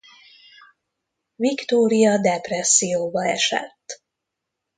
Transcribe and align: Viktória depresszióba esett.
Viktória 1.37 2.17
depresszióba 2.17 3.27
esett. 3.31 4.01